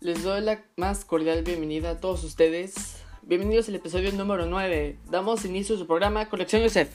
Les 0.00 0.22
doy 0.22 0.40
la 0.42 0.62
más 0.76 1.04
cordial 1.04 1.42
bienvenida 1.42 1.90
a 1.90 1.96
todos 1.98 2.22
ustedes. 2.22 3.02
Bienvenidos 3.22 3.68
al 3.68 3.74
episodio 3.74 4.12
número 4.12 4.46
9. 4.46 4.96
Damos 5.10 5.44
inicio 5.44 5.74
a 5.74 5.78
su 5.78 5.88
programa 5.88 6.28
Colección 6.28 6.62
Yosef. 6.62 6.88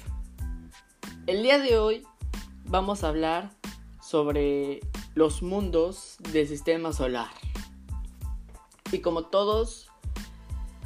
El 1.28 1.44
día 1.44 1.60
de 1.60 1.78
hoy 1.78 2.08
vamos 2.64 3.04
a 3.04 3.10
hablar 3.10 3.52
sobre 4.02 4.80
los 5.16 5.44
mundos 5.44 6.16
del 6.32 6.48
sistema 6.48 6.94
solar. 6.94 7.28
Y 8.94 9.00
como 9.00 9.26
todos, 9.26 9.90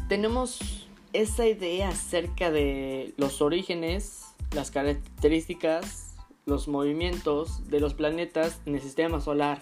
tenemos 0.10 0.88
esa 1.14 1.46
idea 1.46 1.90
acerca 1.90 2.50
de 2.50 3.14
los 3.18 3.44
orígenes, 3.44 4.24
las 4.56 4.72
características, 4.72 6.16
los 6.48 6.68
movimientos 6.68 7.70
de 7.70 7.80
los 7.80 7.94
planetas 7.94 8.60
en 8.66 8.74
el 8.74 8.82
sistema 8.82 9.22
solar. 9.22 9.60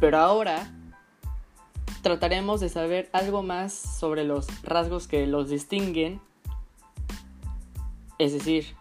Pero 0.00 0.18
ahora 0.18 0.76
trataremos 2.02 2.60
de 2.60 2.68
saber 2.68 3.08
algo 3.12 3.42
más 3.42 3.72
sobre 3.72 4.24
los 4.24 4.46
rasgos 4.62 5.06
que 5.06 5.26
los 5.26 5.48
distinguen. 5.48 6.20
Es 8.18 8.32
decir, 8.32 8.74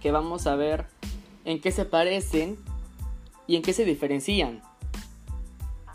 que 0.00 0.10
vamos 0.10 0.46
a 0.46 0.56
ver 0.56 0.86
en 1.44 1.60
qué 1.60 1.72
se 1.72 1.84
parecen 1.84 2.58
y 3.46 3.56
en 3.56 3.62
qué 3.62 3.72
se 3.72 3.84
diferencian. 3.84 4.62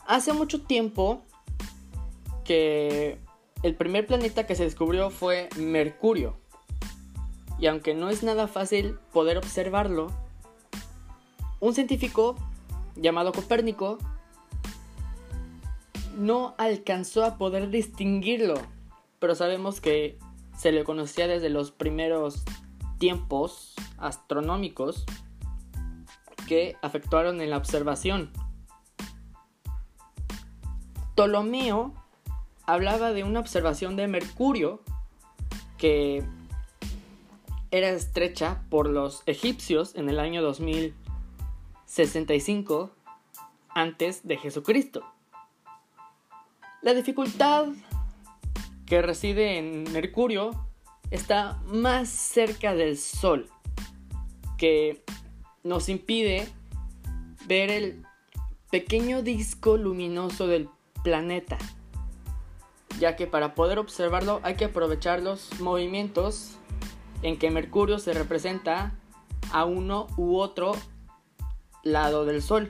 Hace 0.05 0.33
mucho 0.33 0.61
tiempo 0.61 1.21
que 2.43 3.19
el 3.63 3.75
primer 3.75 4.07
planeta 4.07 4.45
que 4.45 4.55
se 4.55 4.63
descubrió 4.63 5.09
fue 5.09 5.49
Mercurio. 5.57 6.37
Y 7.59 7.67
aunque 7.67 7.93
no 7.93 8.09
es 8.09 8.23
nada 8.23 8.47
fácil 8.47 8.97
poder 9.11 9.37
observarlo, 9.37 10.11
un 11.59 11.73
científico 11.73 12.35
llamado 12.95 13.31
Copérnico, 13.31 13.97
no 16.17 16.55
alcanzó 16.57 17.23
a 17.23 17.37
poder 17.37 17.69
distinguirlo, 17.69 18.55
pero 19.19 19.35
sabemos 19.35 19.79
que 19.79 20.17
se 20.57 20.71
le 20.71 20.83
conocía 20.83 21.27
desde 21.27 21.49
los 21.49 21.69
primeros 21.71 22.43
tiempos 22.97 23.75
astronómicos 23.97 25.05
que 26.47 26.75
afectaron 26.81 27.39
en 27.41 27.51
la 27.51 27.57
observación. 27.57 28.31
Ptolomeo 31.13 31.93
hablaba 32.65 33.13
de 33.13 33.23
una 33.23 33.39
observación 33.39 33.95
de 33.95 34.07
Mercurio 34.07 34.81
que 35.77 36.23
era 37.69 37.89
estrecha 37.89 38.63
por 38.69 38.89
los 38.89 39.21
egipcios 39.27 39.93
en 39.95 40.09
el 40.09 40.19
año 40.19 40.41
2065 40.41 42.89
antes 43.69 44.27
de 44.27 44.37
Jesucristo. 44.37 45.03
La 46.81 46.93
dificultad 46.93 47.67
que 48.85 49.01
reside 49.01 49.57
en 49.57 49.91
Mercurio 49.91 50.51
está 51.11 51.61
más 51.65 52.09
cerca 52.09 52.75
del 52.75 52.97
Sol, 52.97 53.49
que 54.57 55.03
nos 55.63 55.89
impide 55.89 56.47
ver 57.45 57.69
el 57.69 58.05
pequeño 58.69 59.21
disco 59.21 59.77
luminoso 59.77 60.47
del 60.47 60.69
planeta, 61.03 61.57
ya 62.99 63.15
que 63.15 63.27
para 63.27 63.55
poder 63.55 63.79
observarlo 63.79 64.39
hay 64.43 64.55
que 64.55 64.65
aprovechar 64.65 65.21
los 65.21 65.59
movimientos 65.59 66.57
en 67.23 67.37
que 67.37 67.51
Mercurio 67.51 67.99
se 67.99 68.13
representa 68.13 68.93
a 69.51 69.65
uno 69.65 70.07
u 70.17 70.37
otro 70.37 70.73
lado 71.83 72.25
del 72.25 72.41
Sol 72.41 72.69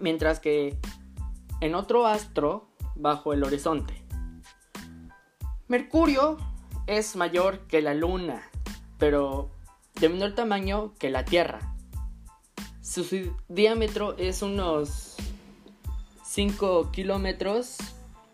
mientras 0.00 0.40
que 0.40 0.78
en 1.60 1.74
otro 1.74 2.06
astro 2.06 2.68
bajo 2.96 3.32
el 3.32 3.44
horizonte. 3.44 4.02
Mercurio 5.68 6.38
es 6.86 7.16
mayor 7.16 7.66
que 7.66 7.82
la 7.82 7.94
Luna, 7.94 8.42
pero 8.98 9.50
de 10.00 10.08
menor 10.08 10.34
tamaño 10.34 10.94
que 10.98 11.10
la 11.10 11.24
Tierra. 11.24 11.74
Su 12.80 13.34
diámetro 13.48 14.16
es 14.16 14.42
unos 14.42 15.16
5 16.24 16.92
kilómetros, 16.92 17.78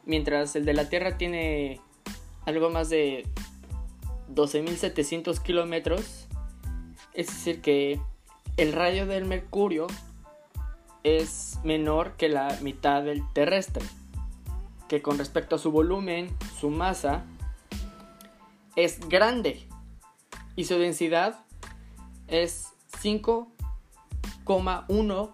mientras 0.05 0.56
el 0.56 0.65
de 0.65 0.75
la 0.75 0.89
Tierra 0.89 1.17
tiene 1.17 1.81
algo 2.44 2.69
más 2.69 2.91
de 2.91 3.27
12.700 4.34 5.41
kilómetros. 5.41 6.27
Es 7.15 7.29
decir, 7.29 7.61
que 7.61 8.00
el 8.56 8.73
radio 8.73 9.06
del 9.06 9.25
Mercurio 9.25 9.87
es 11.03 11.59
menor 11.65 12.17
que 12.17 12.29
la 12.29 12.59
mitad 12.62 13.03
del 13.03 13.23
terrestre, 13.33 13.84
que 14.93 15.01
con 15.01 15.17
respecto 15.17 15.57
a 15.57 15.59
su 15.59 15.73
volumen, 15.73 16.37
su 16.61 16.69
masa, 16.69 17.25
es 18.77 19.01
grande 19.09 19.67
y 20.55 20.65
su 20.65 20.79
densidad 20.79 21.47
es 22.29 22.75
5,1 23.01 25.31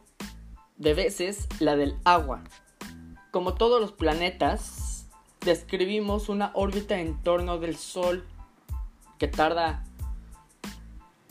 de 0.76 0.94
veces 0.94 1.48
la 1.58 1.74
del 1.74 1.96
agua. 2.04 2.44
Como 3.32 3.54
todos 3.54 3.80
los 3.80 3.90
planetas, 3.90 5.08
describimos 5.40 6.28
una 6.28 6.52
órbita 6.54 7.00
en 7.00 7.20
torno 7.20 7.58
del 7.58 7.74
Sol 7.74 8.24
que 9.18 9.26
tarda 9.26 9.82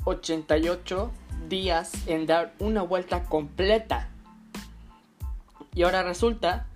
88 0.04 1.12
días 1.48 1.94
en 2.08 2.26
dar 2.26 2.54
una 2.60 2.82
vuelta 2.82 3.24
completa 3.24 4.10
y 5.74 5.84
ahora 5.84 6.04
resulta 6.04 6.68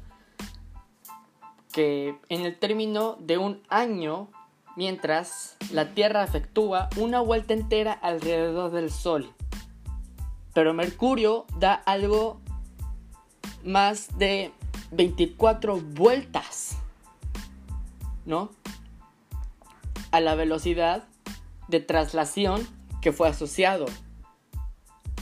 que 1.71 2.17
en 2.29 2.45
el 2.45 2.57
término 2.57 3.15
de 3.19 3.37
un 3.37 3.61
año, 3.69 4.29
mientras 4.75 5.57
la 5.71 5.93
Tierra 5.93 6.23
efectúa 6.23 6.89
una 6.97 7.21
vuelta 7.21 7.53
entera 7.53 7.93
alrededor 7.93 8.71
del 8.71 8.91
Sol. 8.91 9.33
Pero 10.53 10.73
Mercurio 10.73 11.45
da 11.57 11.73
algo 11.73 12.41
más 13.63 14.17
de 14.17 14.51
24 14.91 15.79
vueltas, 15.79 16.77
¿no? 18.25 18.51
A 20.11 20.19
la 20.19 20.35
velocidad 20.35 21.05
de 21.67 21.79
traslación 21.79 22.67
que 23.01 23.11
fue 23.11 23.29
asociado. 23.29 23.85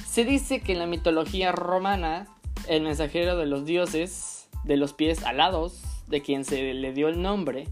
Se 0.10 0.26
dice 0.26 0.62
que 0.62 0.74
en 0.74 0.80
la 0.80 0.88
mitología 0.88 1.52
romana 1.52 2.28
el 2.68 2.82
mensajero 2.82 3.38
de 3.38 3.46
los 3.46 3.66
dioses, 3.66 4.50
de 4.64 4.78
los 4.78 4.94
pies 4.94 5.24
alados, 5.24 5.82
de 6.10 6.22
quien 6.22 6.44
se 6.44 6.74
le 6.74 6.94
dio 6.94 7.08
el 7.08 7.22
nombre, 7.22 7.68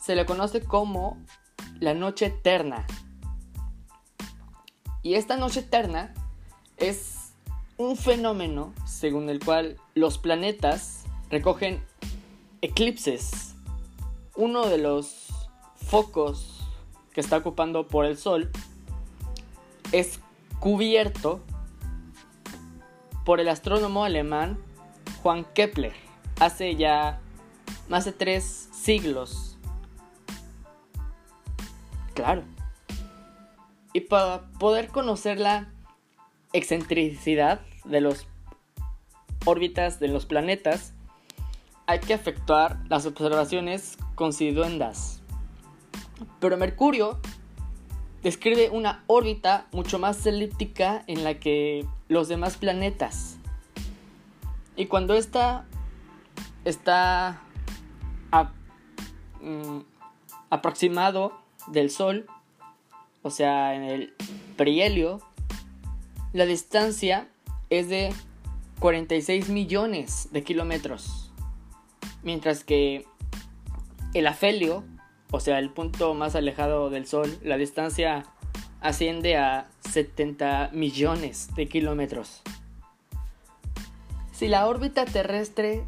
se 0.00 0.14
le 0.14 0.24
conoce 0.24 0.62
como 0.62 1.18
la 1.80 1.92
noche 1.92 2.26
eterna. 2.26 2.86
Y 5.02 5.14
esta 5.14 5.36
noche 5.36 5.60
eterna 5.60 6.14
es 6.76 7.32
un 7.76 7.96
fenómeno 7.96 8.72
según 8.86 9.28
el 9.28 9.44
cual 9.44 9.76
los 9.94 10.18
planetas 10.18 11.04
recogen 11.30 11.82
eclipses. 12.62 13.54
Uno 14.34 14.66
de 14.66 14.78
los 14.78 15.28
focos 15.76 16.60
que 17.12 17.20
está 17.20 17.36
ocupando 17.38 17.86
por 17.88 18.04
el 18.04 18.16
Sol 18.16 18.50
es 19.92 20.20
cubierto 20.60 21.40
por 23.24 23.40
el 23.40 23.48
astrónomo 23.48 24.04
alemán 24.04 24.58
Juan 25.22 25.44
Kepler 25.54 25.92
hace 26.40 26.76
ya 26.76 27.20
más 27.88 28.04
de 28.04 28.12
tres 28.12 28.68
siglos. 28.72 29.58
Claro. 32.14 32.42
Y 33.92 34.00
para 34.00 34.42
poder 34.58 34.88
conocer 34.88 35.38
la 35.38 35.72
excentricidad 36.52 37.60
de 37.84 38.00
las 38.00 38.26
órbitas 39.44 40.00
de 40.00 40.08
los 40.08 40.26
planetas, 40.26 40.92
hay 41.86 42.00
que 42.00 42.12
efectuar 42.12 42.78
las 42.88 43.06
observaciones 43.06 43.96
considuendas. 44.14 45.22
Pero 46.40 46.56
Mercurio 46.56 47.18
describe 48.22 48.70
una 48.70 49.04
órbita 49.06 49.66
mucho 49.72 49.98
más 49.98 50.26
elíptica 50.26 51.02
en 51.06 51.24
la 51.24 51.34
que 51.34 51.86
los 52.08 52.28
demás 52.28 52.56
planetas. 52.56 53.38
Y 54.78 54.86
cuando 54.86 55.14
esta 55.14 55.66
está 56.64 57.42
mm, 59.42 59.80
aproximado 60.50 61.32
del 61.66 61.90
Sol, 61.90 62.26
o 63.22 63.30
sea, 63.30 63.74
en 63.74 63.82
el 63.82 64.14
perihelio, 64.56 65.20
la 66.32 66.46
distancia 66.46 67.26
es 67.70 67.88
de 67.88 68.14
46 68.78 69.48
millones 69.48 70.28
de 70.30 70.44
kilómetros. 70.44 71.32
Mientras 72.22 72.62
que 72.62 73.04
el 74.14 74.28
afelio, 74.28 74.84
o 75.32 75.40
sea, 75.40 75.58
el 75.58 75.70
punto 75.70 76.14
más 76.14 76.36
alejado 76.36 76.88
del 76.88 77.04
Sol, 77.04 77.36
la 77.42 77.56
distancia 77.56 78.26
asciende 78.80 79.36
a 79.38 79.68
70 79.90 80.70
millones 80.72 81.52
de 81.56 81.66
kilómetros. 81.66 82.42
Si 84.38 84.46
la 84.46 84.68
órbita 84.68 85.04
terrestre 85.04 85.82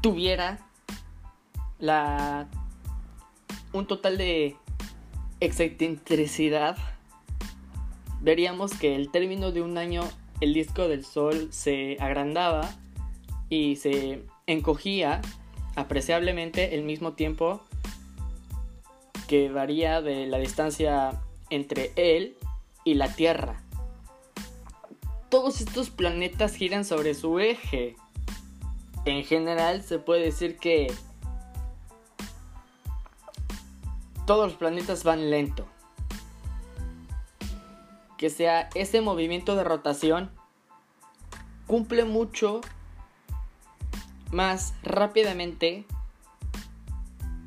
tuviera 0.00 0.58
la 1.78 2.48
un 3.72 3.86
total 3.86 4.18
de 4.18 4.56
excentricidad, 5.38 6.76
veríamos 8.20 8.74
que 8.74 8.96
el 8.96 9.12
término 9.12 9.52
de 9.52 9.62
un 9.62 9.78
año 9.78 10.02
el 10.40 10.52
disco 10.52 10.88
del 10.88 11.04
Sol 11.04 11.46
se 11.52 11.96
agrandaba 12.00 12.68
y 13.48 13.76
se 13.76 14.24
encogía 14.48 15.20
apreciablemente 15.76 16.74
el 16.74 16.82
mismo 16.82 17.12
tiempo 17.12 17.62
que 19.28 19.48
varía 19.48 20.02
de 20.02 20.26
la 20.26 20.38
distancia 20.38 21.20
entre 21.50 21.92
él 21.94 22.36
y 22.82 22.94
la 22.94 23.14
Tierra. 23.14 23.62
Todos 25.30 25.60
estos 25.60 25.90
planetas 25.90 26.54
giran 26.54 26.84
sobre 26.84 27.14
su 27.14 27.38
eje. 27.38 27.96
En 29.04 29.24
general 29.24 29.82
se 29.82 29.98
puede 29.98 30.22
decir 30.22 30.56
que 30.56 30.92
todos 34.26 34.48
los 34.48 34.56
planetas 34.56 35.04
van 35.04 35.30
lento. 35.30 35.66
Que 38.16 38.30
sea 38.30 38.68
ese 38.74 39.00
movimiento 39.00 39.54
de 39.54 39.64
rotación 39.64 40.30
cumple 41.66 42.04
mucho 42.04 42.62
más 44.32 44.74
rápidamente 44.82 45.84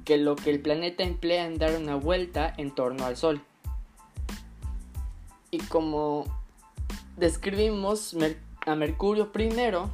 que 0.06 0.18
lo 0.18 0.36
que 0.36 0.52
el 0.52 0.62
planeta 0.62 1.04
emplea 1.04 1.46
en 1.46 1.58
dar 1.58 1.76
una 1.78 1.96
vuelta 1.96 2.54
en 2.58 2.74
torno 2.74 3.06
al 3.06 3.18
Sol. 3.18 3.42
Y 5.50 5.60
como 5.60 6.41
describimos 7.18 8.16
a 8.66 8.76
Mercurio 8.76 9.32
primero, 9.32 9.90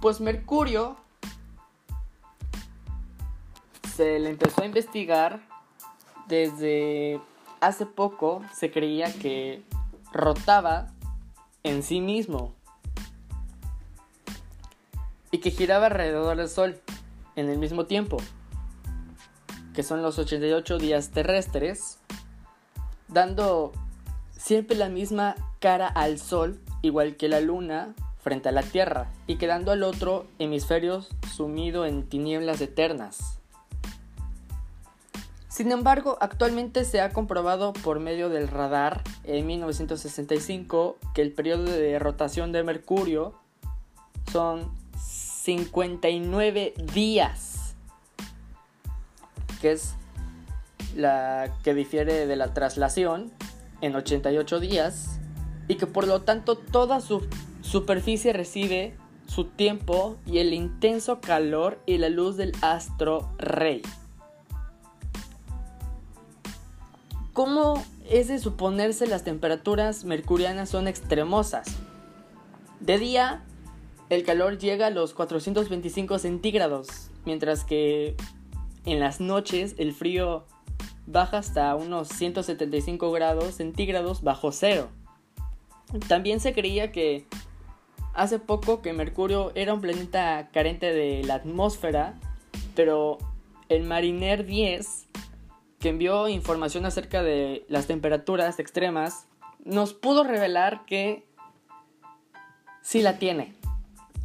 pues 0.00 0.20
Mercurio 0.20 0.96
se 3.94 4.18
le 4.18 4.30
empezó 4.30 4.62
a 4.62 4.66
investigar 4.66 5.40
desde 6.26 7.20
hace 7.60 7.86
poco, 7.86 8.42
se 8.52 8.70
creía 8.70 9.12
que 9.12 9.62
rotaba 10.12 10.92
en 11.62 11.82
sí 11.82 12.00
mismo 12.00 12.54
y 15.30 15.38
que 15.38 15.50
giraba 15.50 15.86
alrededor 15.86 16.36
del 16.36 16.48
Sol 16.48 16.80
en 17.36 17.48
el 17.48 17.58
mismo 17.58 17.86
tiempo, 17.86 18.16
que 19.74 19.82
son 19.82 20.02
los 20.02 20.18
88 20.18 20.78
días 20.78 21.10
terrestres, 21.10 21.98
dando 23.08 23.72
siempre 24.42 24.76
la 24.76 24.88
misma 24.88 25.36
cara 25.60 25.86
al 25.86 26.18
Sol, 26.18 26.58
igual 26.82 27.16
que 27.16 27.28
la 27.28 27.40
Luna 27.40 27.94
frente 28.20 28.48
a 28.48 28.52
la 28.52 28.62
Tierra, 28.62 29.08
y 29.26 29.36
quedando 29.36 29.70
al 29.72 29.82
otro 29.82 30.26
hemisferio 30.38 31.04
sumido 31.32 31.86
en 31.86 32.08
tinieblas 32.08 32.60
eternas. 32.60 33.38
Sin 35.48 35.70
embargo, 35.70 36.16
actualmente 36.20 36.84
se 36.84 37.00
ha 37.00 37.10
comprobado 37.10 37.72
por 37.72 38.00
medio 38.00 38.30
del 38.30 38.48
radar 38.48 39.02
en 39.24 39.46
1965 39.46 40.96
que 41.14 41.22
el 41.22 41.32
periodo 41.32 41.64
de 41.64 41.98
rotación 41.98 42.52
de 42.52 42.62
Mercurio 42.64 43.34
son 44.32 44.72
59 44.96 46.74
días, 46.94 47.74
que 49.60 49.72
es 49.72 49.94
la 50.96 51.54
que 51.62 51.74
difiere 51.74 52.26
de 52.26 52.36
la 52.36 52.54
traslación 52.54 53.32
en 53.82 53.94
88 53.94 54.60
días 54.60 55.20
y 55.68 55.74
que 55.74 55.86
por 55.86 56.06
lo 56.06 56.22
tanto 56.22 56.56
toda 56.56 57.00
su 57.00 57.26
superficie 57.60 58.32
recibe 58.32 58.94
su 59.26 59.44
tiempo 59.44 60.16
y 60.26 60.38
el 60.38 60.52
intenso 60.54 61.20
calor 61.20 61.80
y 61.86 61.98
la 61.98 62.08
luz 62.08 62.36
del 62.36 62.52
astro 62.62 63.30
rey. 63.38 63.82
¿Cómo 67.32 67.82
es 68.10 68.28
de 68.28 68.38
suponerse 68.38 69.06
las 69.06 69.24
temperaturas 69.24 70.04
mercurianas 70.04 70.68
son 70.68 70.86
extremosas? 70.86 71.66
De 72.80 72.98
día, 72.98 73.42
el 74.10 74.22
calor 74.22 74.58
llega 74.58 74.88
a 74.88 74.90
los 74.90 75.14
425 75.14 76.18
centígrados, 76.18 77.10
mientras 77.24 77.64
que 77.64 78.16
en 78.84 79.00
las 79.00 79.20
noches 79.20 79.74
el 79.78 79.94
frío 79.94 80.44
baja 81.06 81.38
hasta 81.38 81.74
unos 81.74 82.08
175 82.08 83.10
grados 83.12 83.54
centígrados 83.56 84.22
bajo 84.22 84.52
cero. 84.52 84.88
También 86.08 86.40
se 86.40 86.54
creía 86.54 86.92
que 86.92 87.26
hace 88.14 88.38
poco 88.38 88.82
que 88.82 88.92
Mercurio 88.92 89.52
era 89.54 89.74
un 89.74 89.80
planeta 89.80 90.48
carente 90.52 90.92
de 90.92 91.22
la 91.24 91.34
atmósfera, 91.34 92.14
pero 92.74 93.18
el 93.68 93.84
Mariner 93.84 94.46
10 94.46 95.08
que 95.82 95.88
envió 95.88 96.28
información 96.28 96.86
acerca 96.86 97.24
de 97.24 97.66
las 97.68 97.88
temperaturas 97.88 98.60
extremas, 98.60 99.26
nos 99.64 99.92
pudo 99.92 100.22
revelar 100.22 100.86
que 100.86 101.26
sí 102.82 103.02
la 103.02 103.18
tiene, 103.18 103.52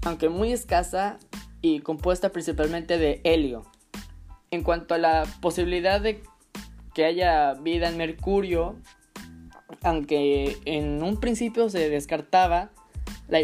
aunque 0.06 0.30
muy 0.30 0.52
escasa 0.52 1.18
y 1.64 1.80
compuesta 1.80 2.32
principalmente 2.32 3.00
de 3.00 3.22
helio. 3.24 3.66
En 4.52 4.62
cuanto 4.62 4.94
a 4.94 5.00
la 5.00 5.26
posibilidad 5.42 6.00
de 6.00 6.22
que 6.98 7.06
haya 7.06 7.54
vida 7.54 7.90
en 7.90 7.98
Mercurio, 7.98 8.76
aunque 9.84 10.58
en 10.66 11.04
un 11.04 11.20
principio 11.20 11.70
se 11.70 11.92
descartaba, 11.92 12.72
la, 13.28 13.42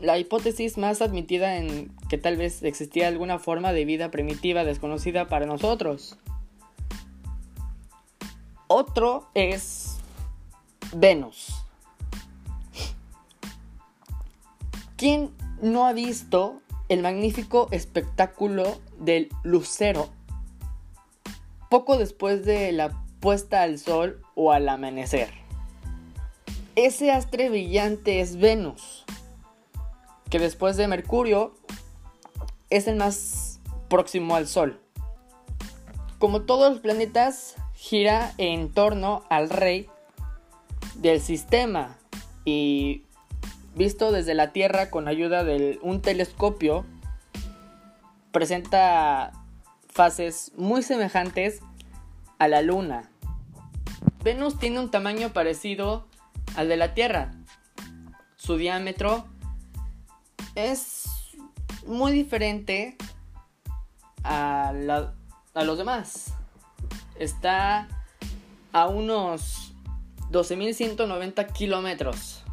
la 0.00 0.18
hipótesis 0.18 0.78
más 0.78 1.00
admitida 1.00 1.58
en 1.58 1.92
que 2.08 2.18
tal 2.18 2.36
vez 2.36 2.64
existía 2.64 3.06
alguna 3.06 3.38
forma 3.38 3.72
de 3.72 3.84
vida 3.84 4.10
primitiva 4.10 4.64
desconocida 4.64 5.28
para 5.28 5.46
nosotros. 5.46 6.18
Otro 8.66 9.30
es 9.34 9.98
Venus. 10.92 11.54
¿Quién 14.96 15.30
no 15.62 15.86
ha 15.86 15.92
visto 15.92 16.62
el 16.88 17.02
magnífico 17.02 17.68
espectáculo 17.70 18.80
del 18.98 19.28
lucero 19.44 20.08
poco 21.68 21.98
después 21.98 22.44
de 22.44 22.72
la 22.72 22.90
puesta 23.20 23.62
al 23.62 23.78
sol 23.78 24.22
o 24.34 24.52
al 24.52 24.68
amanecer? 24.68 25.28
Ese 26.76 27.10
astre 27.10 27.50
brillante 27.50 28.20
es 28.20 28.36
Venus, 28.36 29.04
que 30.30 30.38
después 30.38 30.76
de 30.76 30.86
Mercurio 30.86 31.54
es 32.70 32.86
el 32.86 32.96
más 32.96 33.60
próximo 33.88 34.36
al 34.36 34.46
sol. 34.46 34.80
Como 36.18 36.42
todos 36.42 36.72
los 36.72 36.80
planetas, 36.80 37.56
gira 37.74 38.32
en 38.38 38.72
torno 38.72 39.24
al 39.28 39.50
rey 39.50 39.88
del 40.96 41.20
sistema 41.20 41.96
y 42.44 43.04
visto 43.74 44.10
desde 44.10 44.34
la 44.34 44.52
Tierra 44.52 44.90
con 44.90 45.08
ayuda 45.08 45.44
de 45.44 45.78
un 45.82 46.02
telescopio 46.02 46.84
presenta 48.32 49.32
fases 49.98 50.52
muy 50.56 50.84
semejantes 50.84 51.58
a 52.38 52.46
la 52.46 52.62
Luna. 52.62 53.10
Venus 54.22 54.56
tiene 54.56 54.78
un 54.78 54.92
tamaño 54.92 55.32
parecido 55.32 56.06
al 56.54 56.68
de 56.68 56.76
la 56.76 56.94
Tierra. 56.94 57.32
Su 58.36 58.56
diámetro 58.56 59.26
es 60.54 61.08
muy 61.84 62.12
diferente 62.12 62.96
a, 64.22 64.72
los 64.72 65.78
demás 65.78 66.32
está 67.18 67.88
a 68.72 68.86
unos 68.86 69.72
12.190 70.30 71.52
kilómetros. 71.52 72.44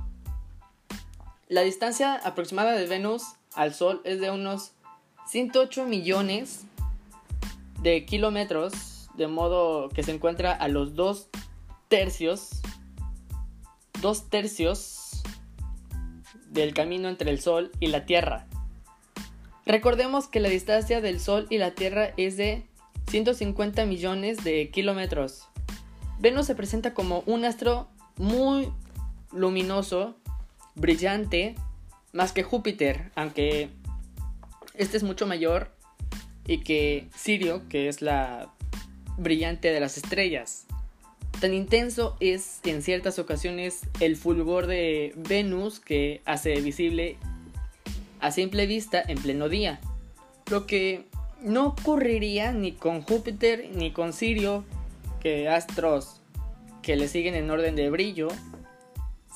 La 1.48 1.62
distancia 1.62 2.16
aproximada 2.16 2.72
de 2.72 2.88
Venus 2.88 3.36
al 3.54 3.76
Sol 3.76 4.02
es 4.04 4.20
de 4.20 4.32
unos 4.32 4.72
108 5.28 5.86
millones 5.86 6.66
de 7.86 8.04
kilómetros, 8.04 9.12
de 9.14 9.28
modo 9.28 9.90
que 9.90 10.02
se 10.02 10.12
encuentra 10.12 10.52
a 10.54 10.68
los 10.68 10.96
dos 10.96 11.30
tercios, 11.88 12.62
dos 14.02 14.28
tercios 14.32 15.22
del 16.50 16.74
camino 16.74 17.10
entre 17.10 17.30
el 17.30 17.40
Sol 17.40 17.72
y 17.80 17.88
la 17.88 18.08
Tierra. 18.08 18.48
Recordemos 19.68 20.28
que 20.28 20.40
la 20.40 20.50
distancia 20.50 21.00
del 21.00 21.20
Sol 21.20 21.46
y 21.52 21.60
la 21.60 21.76
Tierra 21.76 22.10
es 22.18 22.38
de 22.38 22.66
150 23.12 23.86
millones 23.86 24.44
de 24.44 24.72
kilómetros. 24.72 25.48
Venus 26.18 26.48
se 26.48 26.56
presenta 26.56 26.96
como 26.96 27.22
un 27.28 27.46
astro 27.46 27.88
muy 28.18 28.68
luminoso, 29.32 30.16
brillante, 30.74 31.54
más 32.14 32.32
que 32.32 32.42
Júpiter, 32.42 33.12
aunque 33.14 33.70
este 34.74 34.98
es 34.98 35.04
mucho 35.04 35.28
mayor 35.28 35.75
y 36.48 36.60
que 36.60 37.08
Sirio, 37.16 37.68
que 37.70 37.88
es 37.88 38.02
la 38.02 38.52
brillante 39.18 39.72
de 39.72 39.80
las 39.80 39.98
estrellas. 39.98 40.66
Tan 41.40 41.54
intenso 41.54 42.16
es 42.20 42.60
en 42.64 42.82
ciertas 42.82 43.20
ocasiones 43.20 43.82
el 44.00 44.16
fulgor 44.16 44.68
de 44.68 45.14
Venus 45.16 45.80
que 45.80 46.22
hace 46.26 46.60
visible 46.62 47.18
a 48.22 48.32
simple 48.32 48.66
vista 48.66 49.04
en 49.06 49.18
pleno 49.18 49.50
día, 49.50 49.80
lo 50.50 50.66
que 50.66 51.06
no 51.42 51.68
ocurriría 51.68 52.52
ni 52.52 52.72
con 52.72 53.02
Júpiter 53.02 53.70
ni 53.74 53.92
con 53.92 54.14
Sirio, 54.14 54.64
que 55.20 55.50
astros 55.50 56.22
que 56.82 56.96
le 56.96 57.08
siguen 57.08 57.36
en 57.36 57.50
orden 57.50 57.76
de 57.76 57.90
brillo. 57.90 58.30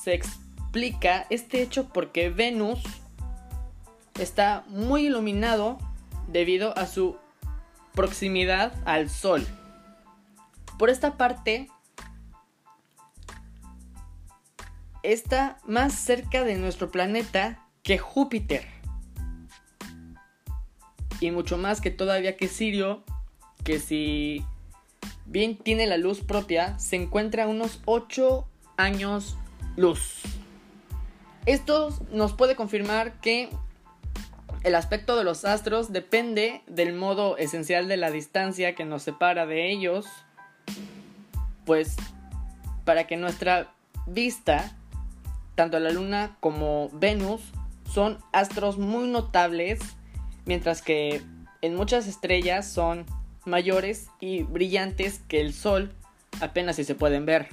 Se 0.02 0.14
explica 0.14 1.26
este 1.30 1.62
hecho 1.62 1.90
porque 1.90 2.30
Venus 2.30 2.80
está 4.20 4.64
muy 4.70 5.08
iluminado 5.08 5.78
debido 6.32 6.78
a 6.78 6.86
su 6.86 7.18
proximidad 7.94 8.74
al 8.86 9.10
Sol. 9.10 9.46
Por 10.78 10.90
esta 10.90 11.18
parte, 11.18 11.68
está 15.04 15.60
más 15.66 15.94
cerca 15.94 16.44
de 16.44 16.56
nuestro 16.56 16.92
planeta 16.92 17.66
que 17.84 17.98
Júpiter. 17.98 18.66
Y 21.20 21.32
mucho 21.32 21.58
más 21.58 21.82
que 21.82 21.92
todavía 21.92 22.38
que 22.38 22.48
Sirio, 22.48 23.04
que 23.64 23.80
si 23.80 24.46
bien 25.26 25.58
tiene 25.58 25.86
la 25.86 25.98
luz 25.98 26.22
propia, 26.22 26.80
se 26.80 26.96
encuentra 26.96 27.44
a 27.44 27.48
unos 27.48 27.82
8 27.86 28.48
años 28.78 29.38
luz. 29.76 30.22
Esto 31.46 31.90
nos 32.12 32.34
puede 32.34 32.56
confirmar 32.56 33.20
que 33.20 33.50
el 34.64 34.76
aspecto 34.76 35.16
de 35.16 35.24
los 35.24 35.46
astros 35.46 35.92
depende 35.92 36.62
del 36.68 36.94
modo 36.94 37.38
esencial 37.38 37.88
de 37.88 37.98
la 37.98 38.12
distancia 38.12 38.76
que 38.76 38.86
nos 38.86 39.04
separa 39.04 39.46
de 39.46 39.72
ellos, 39.72 40.06
pues 41.66 41.96
para 42.84 43.08
que 43.08 43.18
nuestra 43.18 43.72
vista 44.06 44.76
tanto 45.56 45.80
la 45.80 45.92
Luna 45.92 46.38
como 46.40 46.90
Venus 46.94 47.42
son 47.92 48.18
astros 48.32 48.78
muy 48.78 49.10
notables, 49.10 49.80
mientras 50.46 50.82
que 50.82 51.22
en 51.62 51.76
muchas 51.76 52.08
estrellas 52.08 52.68
son 52.68 53.06
mayores 53.46 54.08
y 54.20 54.44
brillantes 54.44 55.20
que 55.28 55.42
el 55.42 55.54
Sol, 55.54 55.94
apenas 56.40 56.78
si 56.78 56.84
se 56.84 56.96
pueden 56.96 57.26
ver. 57.26 57.50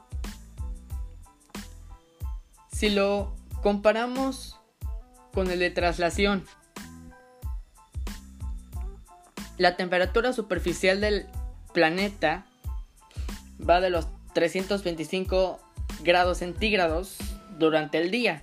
Si 2.72 2.90
lo 2.90 3.32
comparamos 3.62 4.58
con 5.32 5.52
el 5.52 5.60
de 5.60 5.70
traslación, 5.70 6.44
la 9.60 9.76
temperatura 9.76 10.32
superficial 10.32 11.02
del 11.02 11.26
planeta 11.74 12.46
va 13.60 13.82
de 13.82 13.90
los 13.90 14.08
325 14.32 15.60
grados 16.02 16.38
centígrados 16.38 17.18
durante 17.58 17.98
el 17.98 18.10
día. 18.10 18.42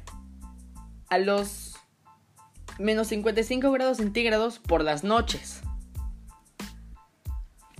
A 1.09 1.17
los 1.17 1.75
menos 2.77 3.07
55 3.07 3.71
grados 3.71 3.97
centígrados 3.97 4.59
por 4.59 4.83
las 4.83 5.03
noches. 5.03 5.61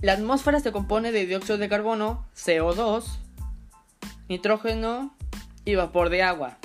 La 0.00 0.14
atmósfera 0.14 0.58
se 0.58 0.72
compone 0.72 1.12
de 1.12 1.24
dióxido 1.24 1.58
de 1.58 1.68
carbono, 1.68 2.26
CO2, 2.34 3.04
nitrógeno 4.28 5.14
y 5.64 5.76
vapor 5.76 6.08
de 6.08 6.24
agua. 6.24 6.58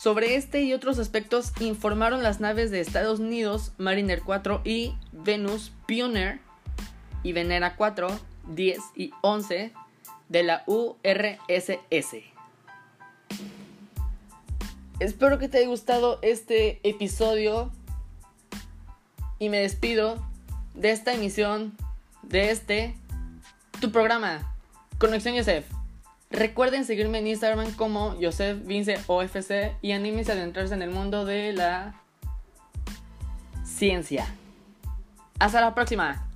Sobre 0.00 0.36
este 0.36 0.62
y 0.62 0.72
otros 0.72 0.98
aspectos 0.98 1.52
informaron 1.60 2.22
las 2.22 2.40
naves 2.40 2.70
de 2.70 2.80
Estados 2.80 3.20
Unidos 3.20 3.72
Mariner 3.76 4.22
4 4.24 4.62
y 4.64 4.94
Venus 5.12 5.72
Pioneer 5.84 6.40
y 7.22 7.34
Venera 7.34 7.76
4, 7.76 8.08
10 8.48 8.78
y 8.96 9.12
11 9.20 9.74
de 10.30 10.42
la 10.42 10.64
URSS. 10.66 12.22
Espero 15.00 15.38
que 15.38 15.48
te 15.48 15.58
haya 15.58 15.68
gustado 15.68 16.18
este 16.22 16.80
episodio 16.82 17.70
y 19.38 19.50
me 19.50 19.58
despido 19.58 20.16
de 20.72 20.92
esta 20.92 21.12
emisión 21.12 21.76
de 22.22 22.50
este 22.50 22.96
tu 23.82 23.92
programa 23.92 24.56
Conexión 24.96 25.34
Yosef. 25.34 25.79
Recuerden 26.30 26.84
seguirme 26.84 27.18
en 27.18 27.26
Instagram 27.26 27.72
como 27.72 28.16
Joseph 28.20 28.64
Vince 28.64 29.00
OFC 29.08 29.74
y 29.82 29.92
anímense 29.92 30.30
a 30.30 30.36
adentrarse 30.36 30.74
en 30.74 30.82
el 30.82 30.90
mundo 30.90 31.24
de 31.24 31.52
la 31.52 32.00
ciencia. 33.64 34.26
Hasta 35.40 35.60
la 35.60 35.74
próxima. 35.74 36.29